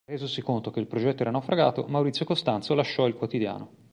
Resosi 0.07 0.41
conto 0.41 0.71
che 0.71 0.79
il 0.79 0.87
progetto 0.87 1.21
era 1.21 1.29
naufragato, 1.29 1.83
Maurizio 1.87 2.25
Costanzo 2.25 2.73
lasciò 2.73 3.05
il 3.05 3.13
quotidiano. 3.13 3.69